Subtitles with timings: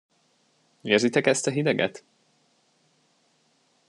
[0.81, 2.03] Érzitek ezt a hideget?